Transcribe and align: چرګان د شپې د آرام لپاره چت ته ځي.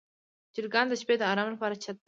چرګان 0.53 0.85
د 0.89 0.93
شپې 1.01 1.15
د 1.19 1.23
آرام 1.31 1.47
لپاره 1.53 1.75
چت 1.83 1.85
ته 1.89 1.93
ځي. 1.93 1.99